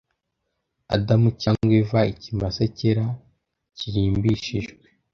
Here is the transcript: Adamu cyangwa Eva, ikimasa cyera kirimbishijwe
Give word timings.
Adamu 0.95 1.29
cyangwa 1.41 1.73
Eva, 1.81 1.99
ikimasa 2.13 2.63
cyera 2.77 3.05
kirimbishijwe 3.77 4.85